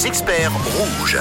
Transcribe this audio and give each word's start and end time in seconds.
les 0.00 0.06
experts 0.06 0.52
rouges. 0.78 1.18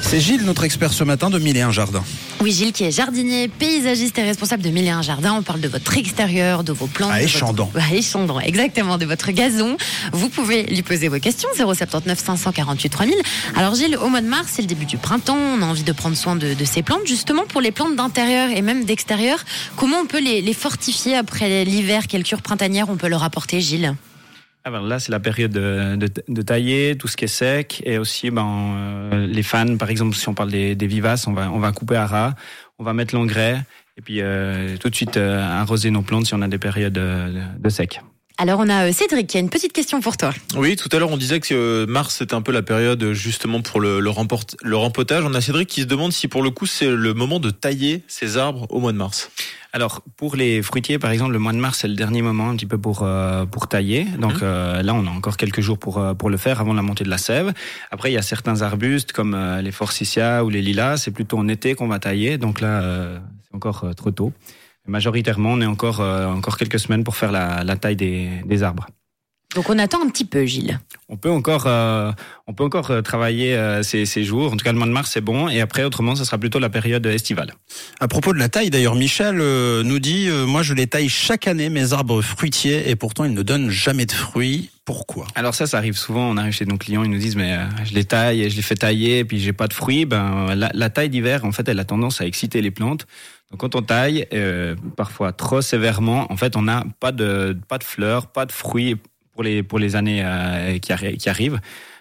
C'est 0.00 0.20
Gilles, 0.20 0.44
notre 0.44 0.62
expert 0.64 0.92
ce 0.92 1.02
matin 1.02 1.28
de 1.28 1.38
Mille 1.38 1.56
et 1.56 1.62
un 1.62 1.72
jardins. 1.72 2.04
Oui, 2.40 2.52
Gilles, 2.52 2.72
qui 2.72 2.84
est 2.84 2.90
jardinier, 2.92 3.48
paysagiste 3.48 4.16
et 4.18 4.22
responsable 4.22 4.62
de 4.62 4.70
Mille 4.70 4.86
et 4.86 4.90
un 4.90 5.02
jardins. 5.02 5.34
On 5.36 5.42
parle 5.42 5.60
de 5.60 5.68
votre 5.68 5.96
extérieur, 5.96 6.62
de 6.62 6.72
vos 6.72 6.86
plantes. 6.86 7.10
À 7.10 7.22
Échandon. 7.22 7.68
Votre... 7.72 7.84
À 7.84 7.94
Échandon, 7.94 8.38
exactement, 8.38 8.96
de 8.98 9.06
votre 9.06 9.32
gazon. 9.32 9.76
Vous 10.12 10.28
pouvez 10.28 10.62
lui 10.64 10.82
poser 10.82 11.08
vos 11.08 11.18
questions, 11.18 11.48
079 11.56 12.18
548 12.18 12.90
3000. 12.90 13.14
Alors 13.56 13.74
Gilles, 13.74 13.96
au 13.96 14.08
mois 14.08 14.20
de 14.20 14.28
mars, 14.28 14.48
c'est 14.52 14.62
le 14.62 14.68
début 14.68 14.86
du 14.86 14.98
printemps. 14.98 15.36
On 15.36 15.62
a 15.62 15.66
envie 15.66 15.82
de 15.84 15.92
prendre 15.92 16.16
soin 16.16 16.36
de, 16.36 16.54
de 16.54 16.64
ces 16.64 16.82
plantes. 16.82 17.06
Justement, 17.06 17.44
pour 17.46 17.60
les 17.60 17.72
plantes 17.72 17.96
d'intérieur 17.96 18.50
et 18.50 18.62
même 18.62 18.84
d'extérieur, 18.84 19.38
comment 19.76 19.96
on 19.96 20.06
peut 20.06 20.22
les, 20.22 20.42
les 20.42 20.54
fortifier 20.54 21.16
après 21.16 21.64
l'hiver? 21.64 22.06
Quelle 22.06 22.22
cure 22.22 22.42
printanière 22.42 22.88
on 22.88 22.96
peut 22.96 23.08
leur 23.08 23.24
apporter, 23.24 23.60
Gilles? 23.60 23.94
Alors 24.64 24.82
là, 24.82 24.98
c'est 25.00 25.10
la 25.10 25.20
période 25.20 25.50
de, 25.50 25.96
de, 25.96 26.08
de, 26.28 26.42
tailler 26.42 26.96
tout 26.96 27.08
ce 27.08 27.16
qui 27.16 27.24
est 27.24 27.28
sec 27.28 27.82
et 27.84 27.98
aussi 27.98 28.30
ben, 28.30 29.10
euh, 29.12 29.26
les 29.26 29.42
fans, 29.42 29.76
par 29.76 29.90
exemple, 29.90 30.16
si 30.16 30.28
on 30.28 30.34
parle 30.34 30.50
des, 30.50 30.74
des, 30.74 30.86
vivaces, 30.86 31.26
on 31.26 31.32
va, 31.32 31.50
on 31.50 31.58
va 31.58 31.72
couper 31.72 31.96
à 31.96 32.06
ras, 32.06 32.34
on 32.78 32.84
va 32.84 32.92
mettre 32.92 33.14
l'engrais 33.14 33.62
et 33.96 34.02
puis 34.02 34.20
euh, 34.20 34.76
tout 34.78 34.88
de 34.88 34.94
suite 34.94 35.16
euh, 35.16 35.40
arroser 35.40 35.90
nos 35.90 36.02
plantes 36.02 36.26
si 36.26 36.34
on 36.34 36.42
a 36.42 36.48
des 36.48 36.58
périodes 36.58 36.92
de, 36.92 37.32
de 37.58 37.68
sec. 37.68 38.00
Alors 38.38 38.60
on 38.60 38.68
a 38.68 38.92
Cédric 38.92 39.26
qui 39.26 39.36
a 39.36 39.40
une 39.40 39.50
petite 39.50 39.72
question 39.72 40.00
pour 40.00 40.16
toi. 40.16 40.32
Oui, 40.56 40.76
tout 40.76 40.88
à 40.92 40.98
l'heure 40.98 41.10
on 41.10 41.18
disait 41.18 41.38
que 41.38 41.84
mars 41.84 42.16
c'est 42.18 42.32
un 42.32 42.40
peu 42.40 42.50
la 42.50 42.62
période 42.62 43.12
justement 43.12 43.60
pour 43.60 43.78
le, 43.78 44.00
le, 44.00 44.10
remport, 44.10 44.44
le 44.62 44.76
rempotage. 44.76 45.24
On 45.24 45.34
a 45.34 45.40
Cédric 45.40 45.68
qui 45.68 45.82
se 45.82 45.86
demande 45.86 46.12
si 46.12 46.28
pour 46.28 46.42
le 46.42 46.50
coup 46.50 46.64
c'est 46.66 46.90
le 46.90 47.14
moment 47.14 47.40
de 47.40 47.50
tailler 47.50 48.02
ces 48.08 48.38
arbres 48.38 48.66
au 48.70 48.80
mois 48.80 48.92
de 48.92 48.96
mars. 48.96 49.30
Alors 49.74 50.02
pour 50.16 50.36
les 50.36 50.60
fruitiers, 50.60 50.98
par 50.98 51.10
exemple, 51.10 51.32
le 51.32 51.38
mois 51.38 51.52
de 51.52 51.58
mars 51.58 51.78
c'est 51.78 51.88
le 51.88 51.94
dernier 51.94 52.20
moment 52.20 52.50
un 52.50 52.56
petit 52.56 52.66
peu 52.66 52.76
pour 52.76 53.02
euh, 53.02 53.46
pour 53.46 53.68
tailler. 53.68 54.04
Donc 54.04 54.34
mmh. 54.34 54.40
euh, 54.42 54.82
là, 54.82 54.94
on 54.94 55.06
a 55.06 55.10
encore 55.10 55.38
quelques 55.38 55.62
jours 55.62 55.78
pour 55.78 56.00
pour 56.18 56.28
le 56.28 56.36
faire 56.36 56.60
avant 56.60 56.74
la 56.74 56.82
montée 56.82 57.04
de 57.04 57.10
la 57.10 57.18
sève. 57.18 57.52
Après, 57.90 58.10
il 58.10 58.14
y 58.14 58.18
a 58.18 58.22
certains 58.22 58.60
arbustes 58.60 59.12
comme 59.12 59.34
euh, 59.34 59.62
les 59.62 59.72
forsythia 59.72 60.44
ou 60.44 60.50
les 60.50 60.60
lilas, 60.60 60.98
c'est 60.98 61.10
plutôt 61.10 61.38
en 61.38 61.48
été 61.48 61.74
qu'on 61.74 61.88
va 61.88 61.98
tailler. 61.98 62.36
Donc 62.36 62.60
là, 62.60 62.82
c'est 63.42 63.56
encore 63.56 63.86
trop 63.96 64.10
tôt. 64.10 64.32
Majoritairement, 64.86 65.52
on 65.52 65.60
est 65.60 65.66
encore 65.66 66.00
encore 66.00 66.58
quelques 66.58 66.78
semaines 66.78 67.04
pour 67.04 67.16
faire 67.16 67.32
la, 67.32 67.64
la 67.64 67.76
taille 67.76 67.96
des, 67.96 68.28
des 68.44 68.62
arbres. 68.62 68.86
Donc 69.54 69.68
on 69.68 69.78
attend 69.78 70.02
un 70.02 70.08
petit 70.08 70.24
peu, 70.24 70.44
Gilles. 70.46 70.80
On 71.08 71.16
peut 71.16 71.30
encore, 71.30 71.64
euh, 71.66 72.10
on 72.46 72.54
peut 72.54 72.64
encore 72.64 73.02
travailler 73.02 73.54
euh, 73.54 73.82
ces, 73.82 74.06
ces, 74.06 74.24
jours. 74.24 74.52
En 74.52 74.56
tout 74.56 74.64
cas, 74.64 74.72
le 74.72 74.78
mois 74.78 74.86
de 74.86 74.92
mars, 74.92 75.10
c'est 75.12 75.20
bon. 75.20 75.48
Et 75.48 75.60
après, 75.60 75.84
autrement, 75.84 76.14
ce 76.14 76.24
sera 76.24 76.38
plutôt 76.38 76.58
la 76.58 76.70
période 76.70 77.04
estivale. 77.04 77.52
À 78.00 78.08
propos 78.08 78.32
de 78.32 78.38
la 78.38 78.48
taille, 78.48 78.70
d'ailleurs, 78.70 78.94
Michel 78.94 79.40
euh, 79.40 79.82
nous 79.82 79.98
dit 79.98 80.28
Moi, 80.46 80.62
je 80.62 80.72
les 80.74 80.86
taille 80.86 81.08
chaque 81.08 81.46
année, 81.46 81.68
mes 81.68 81.92
arbres 81.92 82.22
fruitiers, 82.22 82.88
et 82.88 82.96
pourtant, 82.96 83.24
ils 83.24 83.34
ne 83.34 83.42
donnent 83.42 83.70
jamais 83.70 84.06
de 84.06 84.12
fruits. 84.12 84.70
Pourquoi? 84.84 85.26
Alors 85.34 85.54
ça, 85.54 85.66
ça 85.66 85.78
arrive 85.78 85.96
souvent. 85.96 86.30
On 86.30 86.36
arrive 86.36 86.52
chez 86.52 86.66
nos 86.66 86.78
clients, 86.78 87.04
ils 87.04 87.10
nous 87.10 87.18
disent 87.18 87.36
mais 87.36 87.56
je 87.84 87.94
les 87.94 88.04
taille, 88.04 88.42
et 88.42 88.50
je 88.50 88.56
les 88.56 88.62
fais 88.62 88.74
tailler, 88.74 89.18
et 89.18 89.24
puis 89.24 89.38
j'ai 89.38 89.52
pas 89.52 89.68
de 89.68 89.74
fruits. 89.74 90.06
Ben 90.06 90.54
la, 90.56 90.70
la 90.74 90.90
taille 90.90 91.08
d'hiver, 91.08 91.44
en 91.44 91.52
fait, 91.52 91.68
elle 91.68 91.78
a 91.78 91.84
tendance 91.84 92.20
à 92.20 92.26
exciter 92.26 92.62
les 92.62 92.72
plantes. 92.72 93.06
Donc 93.52 93.60
quand 93.60 93.76
on 93.76 93.82
taille, 93.82 94.26
euh, 94.32 94.74
parfois 94.96 95.32
trop 95.32 95.60
sévèrement, 95.60 96.32
en 96.32 96.36
fait, 96.38 96.56
on 96.56 96.62
n'a 96.62 96.84
pas 97.00 97.12
de 97.12 97.56
pas 97.68 97.76
de 97.76 97.84
fleurs, 97.84 98.28
pas 98.28 98.46
de 98.46 98.52
fruits 98.52 98.96
pour 99.42 99.48
les 99.48 99.62
pour 99.62 99.78
les 99.80 99.96
années 99.96 100.22
euh, 100.24 100.78
qui, 100.78 100.92
arri 100.92 101.16
qui, 101.16 101.28
arrivent. 101.28 101.60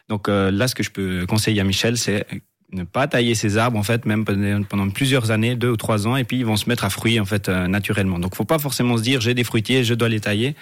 Donc 0.10 0.30
euh, 0.30 0.52
là, 0.52 0.68
ce 0.68 0.76
que 0.76 0.84
je 0.84 0.92
peux 0.92 1.26
conseiller 1.26 1.60
à 1.60 1.64
Michel, 1.64 1.98
c'est 1.98 2.26
ne 2.72 2.84
pas 2.84 3.08
tailler 3.08 3.36
ces 3.36 3.58
arbres 3.58 3.78
en 3.78 3.84
fait 3.84 4.06
même 4.06 4.24
pendant 4.24 4.90
plusieurs 4.90 5.32
années, 5.32 5.56
deux 5.56 5.72
ou 5.72 5.78
trois 5.78 6.08
ans, 6.08 6.16
et 6.16 6.24
puis 6.24 6.38
ils 6.38 6.46
vont 6.46 6.56
se 6.56 6.70
mettre 6.70 6.86
à 6.86 6.90
fruits 6.90 7.20
en 7.20 7.26
fait 7.26 7.50
euh, 7.50 7.68
naturellement. 7.68 8.20
Donc 8.20 8.36
faut 8.36 8.46
pas 8.46 8.60
forcément 8.60 8.96
se 8.98 9.02
dire 9.02 9.22
j'ai 9.22 9.34
des 9.34 9.44
fruitiers, 9.44 9.84
je 9.84 9.94
dois 9.96 10.08
les 10.10 10.20
tailler. 10.20 10.56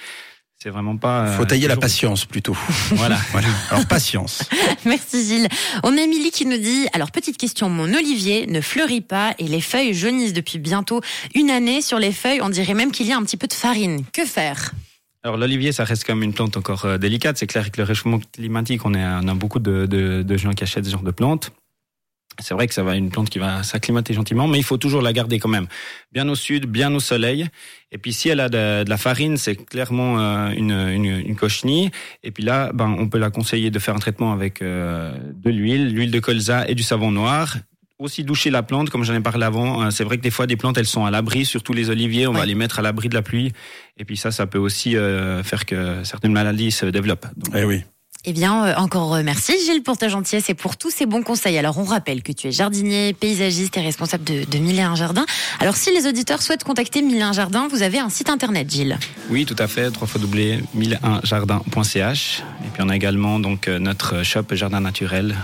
C'est 0.62 0.70
vraiment 0.70 0.98
pas. 0.98 1.28
Faut 1.28 1.46
tailler 1.46 1.70
la 1.70 1.78
patience 1.78 2.26
plutôt. 2.26 2.58
voilà. 2.92 3.18
voilà. 3.32 3.48
Alors 3.72 3.86
patience. 3.86 4.44
Merci 4.86 5.26
Gilles. 5.26 5.48
On 5.84 5.98
a 5.98 6.02
Émilie 6.02 6.32
qui 6.32 6.46
nous 6.46 6.58
dit 6.58 6.88
alors 6.94 7.12
petite 7.12 7.38
question, 7.38 7.70
mon 7.70 7.94
olivier 7.94 8.46
ne 8.48 8.62
fleurit 8.62 9.02
pas 9.02 9.36
et 9.38 9.48
les 9.48 9.62
feuilles 9.62 9.94
jaunissent 9.94 10.34
depuis 10.34 10.60
bientôt 10.60 11.02
une 11.36 11.50
année 11.50 11.82
sur 11.82 12.00
les 12.00 12.14
feuilles. 12.14 12.42
On 12.42 12.50
dirait 12.50 12.74
même 12.74 12.92
qu'il 12.92 13.08
y 13.08 13.12
a 13.12 13.18
un 13.18 13.24
petit 13.24 13.38
peu 13.38 13.48
de 13.48 13.54
farine. 13.54 14.04
Que 14.14 14.26
faire? 14.26 14.72
Alors 15.24 15.38
l'olivier, 15.38 15.72
ça 15.72 15.84
reste 15.84 16.08
même 16.08 16.24
une 16.24 16.34
plante 16.34 16.56
encore 16.56 16.86
euh, 16.86 16.98
délicate. 16.98 17.38
C'est 17.38 17.48
clair 17.48 17.72
que 17.72 17.78
le 17.78 17.84
réchauffement 17.84 18.20
climatique, 18.32 18.86
on, 18.86 18.94
est, 18.94 19.04
on 19.04 19.28
a 19.28 19.34
beaucoup 19.34 19.60
de, 19.60 19.86
de, 19.86 20.24
de 20.24 20.38
gens 20.38 20.54
qui 20.54 20.64
achètent 20.64 20.86
ce 20.86 20.92
genre 20.92 21.04
de 21.04 21.12
plantes. 21.12 21.52
C'est 22.42 22.54
vrai 22.54 22.68
que 22.68 22.74
ça 22.74 22.84
va 22.84 22.96
une 22.96 23.10
plante 23.10 23.30
qui 23.30 23.38
va 23.38 23.64
s'acclimater 23.64 24.14
gentiment, 24.14 24.48
mais 24.48 24.58
il 24.58 24.64
faut 24.64 24.78
toujours 24.78 25.02
la 25.02 25.12
garder 25.12 25.40
quand 25.40 25.50
même 25.50 25.68
bien 26.14 26.30
au 26.30 26.36
sud, 26.36 26.68
bien 26.68 26.94
au 26.96 27.02
soleil. 27.02 27.48
Et 27.92 27.98
puis 27.98 28.14
si 28.14 28.30
elle 28.30 28.40
a 28.40 28.48
de, 28.48 28.86
de 28.86 28.90
la 28.90 28.98
farine, 28.98 29.36
c'est 29.36 29.56
clairement 29.56 30.20
euh, 30.20 30.52
une, 30.52 30.72
une, 30.72 31.06
une, 31.06 31.36
cochenille. 31.36 31.92
Et 32.24 32.32
puis 32.32 32.44
là, 32.44 32.72
ben, 32.74 32.96
on 32.98 33.10
peut 33.10 33.18
la 33.18 33.30
conseiller 33.30 33.72
de 33.72 33.80
faire 33.80 33.96
un 33.96 34.00
traitement 34.00 34.32
avec 34.32 34.62
euh, 34.62 35.14
de 35.34 35.50
l'huile, 35.50 35.94
l'huile 35.94 36.12
de 36.12 36.20
colza 36.20 36.66
et 36.70 36.76
du 36.76 36.84
savon 36.84 37.12
noir 37.12 37.58
aussi 38.00 38.24
doucher 38.24 38.50
la 38.50 38.64
plante, 38.64 38.90
comme 38.90 39.04
j'en 39.04 39.14
ai 39.14 39.20
parlé 39.20 39.46
avant. 39.46 39.92
C'est 39.92 40.06
vrai 40.06 40.18
que 40.18 40.24
des 40.24 40.32
fois, 40.32 40.48
des 40.48 40.56
plantes, 40.56 40.78
elles 40.78 40.88
sont 40.88 41.04
à 41.06 41.12
l'abri, 41.12 41.44
surtout 41.46 41.74
les 41.74 41.90
oliviers. 41.90 42.28
On 42.28 42.32
ouais. 42.32 42.40
va 42.40 42.46
les 42.46 42.56
mettre 42.56 42.80
à 42.80 42.82
l'abri 42.82 43.10
de 43.10 43.14
la 43.14 43.22
pluie. 43.22 43.52
Et 43.98 44.06
puis 44.06 44.16
ça, 44.16 44.32
ça 44.32 44.48
peut 44.48 44.58
aussi 44.58 44.96
euh, 44.96 45.44
faire 45.44 45.66
que 45.66 46.02
certaines 46.04 46.32
maladies 46.32 46.72
se 46.72 46.86
développent. 46.86 47.28
Donc, 47.36 47.54
eh 47.56 47.66
oui. 47.66 47.84
Eh 48.26 48.34
bien, 48.34 48.66
euh, 48.66 48.74
encore 48.76 49.16
merci 49.24 49.54
Gilles 49.66 49.84
pour 49.84 49.98
ta 49.98 50.08
gentillesse 50.08 50.50
et 50.50 50.54
pour 50.54 50.78
tous 50.78 50.92
ces 50.92 51.06
bons 51.06 51.24
conseils. 51.24 51.58
Alors, 51.58 51.78
on 51.78 51.84
rappelle 51.84 52.24
que 52.24 52.32
tu 52.32 52.48
es 52.48 52.52
jardinier, 52.52 53.14
paysagiste 53.14 53.76
et 53.78 53.82
responsable 53.82 54.24
de, 54.24 54.46
de 54.46 54.58
Mille 54.60 54.80
et 54.80 54.84
un 54.84 54.96
Jardins. 54.96 55.26
Alors, 55.60 55.76
si 55.76 55.94
les 55.94 56.08
auditeurs 56.08 56.42
souhaitent 56.42 56.64
contacter 56.64 57.02
Mille 57.02 57.18
et 57.18 57.22
un 57.22 57.34
Jardins, 57.34 57.68
vous 57.70 57.82
avez 57.82 58.00
un 58.00 58.08
site 58.10 58.30
internet, 58.30 58.72
Gilles 58.72 58.98
Oui, 59.30 59.46
tout 59.46 59.58
à 59.60 59.68
fait, 59.68 59.88
www.mille1jardin.ch. 59.88 62.44
Et 62.66 62.70
puis, 62.74 62.82
on 62.82 62.88
a 62.88 62.96
également 62.96 63.40
donc 63.40 63.68
notre 63.68 64.24
shop 64.24 64.46
Jardin 64.54 64.80
Naturel 64.80 65.36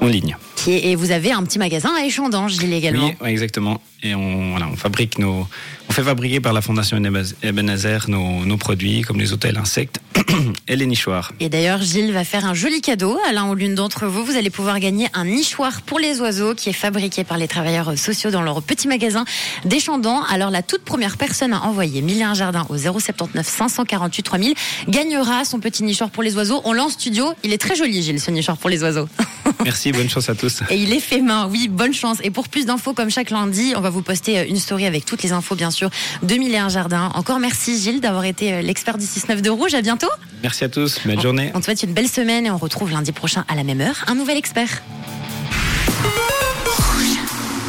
en 0.00 0.06
ligne. 0.06 0.34
Et 0.66 0.96
vous 0.96 1.10
avez 1.10 1.32
un 1.32 1.42
petit 1.44 1.58
magasin 1.58 1.90
à 1.96 2.04
Échandon, 2.04 2.48
Gilles, 2.48 2.72
également. 2.72 3.12
Oui, 3.20 3.30
exactement. 3.30 3.80
Et 4.02 4.14
on, 4.14 4.50
voilà, 4.50 4.68
on 4.68 4.76
fabrique 4.76 5.18
nos, 5.18 5.46
on 5.88 5.92
fait 5.92 6.02
fabriquer 6.02 6.40
par 6.40 6.52
la 6.52 6.60
Fondation 6.60 6.96
Ebenezer 7.42 8.08
nos, 8.08 8.44
nos 8.44 8.56
produits 8.56 9.02
comme 9.02 9.18
les 9.18 9.32
hôtels 9.32 9.56
insectes 9.56 10.00
et 10.68 10.76
les 10.76 10.86
nichoirs. 10.86 11.32
Et 11.40 11.48
d'ailleurs, 11.48 11.82
Gilles 11.82 12.12
va 12.12 12.24
faire 12.24 12.44
un 12.44 12.54
joli 12.54 12.80
cadeau 12.80 13.18
à 13.28 13.32
l'un 13.32 13.48
ou 13.50 13.54
l'une 13.54 13.74
d'entre 13.74 14.06
vous. 14.06 14.24
Vous 14.24 14.36
allez 14.36 14.50
pouvoir 14.50 14.78
gagner 14.78 15.08
un 15.14 15.24
nichoir 15.24 15.82
pour 15.82 15.98
les 15.98 16.20
oiseaux 16.20 16.54
qui 16.54 16.68
est 16.68 16.74
fabriqué 16.74 17.24
par 17.24 17.38
les 17.38 17.48
travailleurs 17.48 17.98
sociaux 17.98 18.30
dans 18.30 18.42
leur 18.42 18.62
petit 18.62 18.86
magasin 18.86 19.24
d'Échandon. 19.64 20.20
Alors, 20.30 20.50
la 20.50 20.62
toute 20.62 20.82
première 20.82 21.16
personne 21.16 21.52
à 21.52 21.62
envoyer 21.62 22.04
un 22.22 22.34
jardin 22.34 22.66
au 22.68 22.76
079 22.76 23.46
548 23.46 24.22
3000 24.22 24.54
gagnera 24.88 25.44
son 25.44 25.58
petit 25.58 25.82
nichoir 25.82 26.10
pour 26.10 26.22
les 26.22 26.36
oiseaux. 26.36 26.60
On 26.64 26.72
l'a 26.72 26.84
en 26.84 26.88
studio. 26.88 27.32
Il 27.42 27.52
est 27.52 27.58
très 27.58 27.74
joli, 27.74 28.02
Gilles, 28.02 28.20
ce 28.20 28.30
nichoir 28.30 28.56
pour 28.56 28.70
les 28.70 28.82
oiseaux. 28.82 29.08
Merci, 29.64 29.92
bonne 29.92 30.08
chance 30.08 30.28
à 30.28 30.34
tous. 30.34 30.60
Et 30.70 30.76
il 30.76 30.92
est 30.92 31.00
fait 31.00 31.20
main, 31.20 31.48
oui, 31.50 31.68
bonne 31.68 31.92
chance. 31.92 32.18
Et 32.22 32.30
pour 32.30 32.48
plus 32.48 32.66
d'infos, 32.66 32.92
comme 32.94 33.10
chaque 33.10 33.30
lundi, 33.30 33.72
on 33.76 33.80
va 33.80 33.90
vous 33.90 34.02
poster 34.02 34.48
une 34.48 34.58
story 34.58 34.86
avec 34.86 35.04
toutes 35.04 35.22
les 35.22 35.32
infos, 35.32 35.54
bien 35.54 35.70
sûr, 35.70 35.90
de 36.22 36.34
Mille 36.34 36.54
et 36.54 36.58
un 36.58 36.68
jardin. 36.68 37.10
Encore 37.14 37.38
merci, 37.40 37.78
Gilles, 37.80 38.00
d'avoir 38.00 38.24
été 38.24 38.62
l'expert 38.62 38.98
du 38.98 39.04
6-9 39.04 39.40
de 39.40 39.50
Rouge. 39.50 39.74
À 39.74 39.82
bientôt. 39.82 40.08
Merci 40.42 40.64
à 40.64 40.68
tous. 40.68 41.00
Belle 41.04 41.20
journée. 41.20 41.50
On 41.54 41.60
te 41.60 41.64
souhaite 41.64 41.82
une 41.82 41.92
belle 41.92 42.08
semaine 42.08 42.46
et 42.46 42.50
on 42.50 42.58
retrouve 42.58 42.90
lundi 42.90 43.12
prochain 43.12 43.44
à 43.48 43.54
la 43.54 43.64
même 43.64 43.80
heure 43.80 44.04
un 44.06 44.14
nouvel 44.14 44.36
expert. 44.36 44.82